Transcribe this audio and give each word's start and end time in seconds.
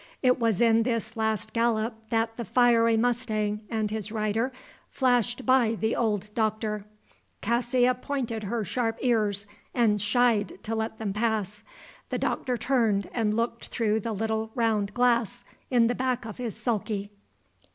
It 0.23 0.39
was 0.39 0.61
in 0.61 0.81
this 0.81 1.15
last 1.15 1.53
gallop 1.53 2.09
that 2.09 2.35
the 2.35 2.43
fiery 2.43 2.97
mustang 2.97 3.61
and 3.69 3.91
his 3.91 4.11
rider 4.11 4.51
flashed 4.89 5.45
by 5.45 5.75
the 5.75 5.95
old 5.95 6.33
Doctor. 6.33 6.85
Cassia 7.41 7.93
pointed 7.93 8.45
her 8.45 8.65
sharp 8.65 8.97
ears 9.01 9.45
and 9.75 10.01
shied 10.01 10.57
to 10.63 10.73
let 10.73 10.97
them 10.97 11.13
pass. 11.13 11.61
The 12.09 12.17
Doctor 12.17 12.57
turned 12.57 13.11
and 13.13 13.35
looked 13.35 13.67
through 13.67 13.99
the 13.99 14.11
little 14.13 14.49
round 14.55 14.95
glass 14.95 15.43
in 15.69 15.85
the 15.85 15.93
back 15.93 16.25
of 16.25 16.39
his 16.39 16.55
sulky. 16.57 17.11